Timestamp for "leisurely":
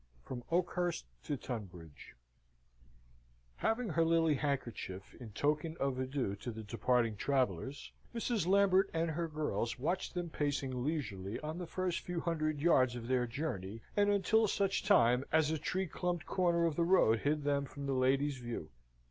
10.83-11.39